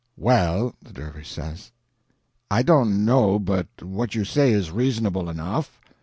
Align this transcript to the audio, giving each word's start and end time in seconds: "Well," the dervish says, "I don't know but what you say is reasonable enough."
"Well," 0.17 0.73
the 0.81 0.93
dervish 0.93 1.29
says, 1.31 1.69
"I 2.49 2.63
don't 2.63 3.05
know 3.05 3.37
but 3.37 3.67
what 3.83 4.15
you 4.15 4.25
say 4.25 4.51
is 4.51 4.71
reasonable 4.71 5.29
enough." 5.29 5.79